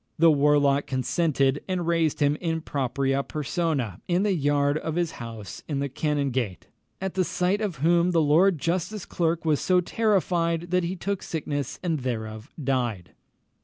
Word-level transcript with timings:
The 0.17 0.31
warlock 0.31 0.87
consented, 0.87 1.61
and 1.67 1.85
raised 1.85 2.21
him 2.21 2.35
in 2.37 2.61
propriâ 2.63 3.21
personâ 3.23 4.01
in 4.07 4.23
the 4.23 4.33
yard 4.33 4.79
of 4.79 4.95
his 4.95 5.11
house 5.21 5.61
in 5.67 5.77
the 5.77 5.89
Canongate, 5.89 6.65
"at 6.99 7.15
sight 7.23 7.61
of 7.61 7.75
whom 7.75 8.09
the 8.09 8.19
Lord 8.19 8.57
Justice 8.57 9.05
Clerk 9.05 9.45
was 9.45 9.59
so 9.61 9.79
terrified, 9.79 10.71
that 10.71 10.83
he 10.83 10.95
took 10.95 11.21
sickness 11.21 11.77
and 11.83 11.99
thereof 11.99 12.49
died." 12.59 13.11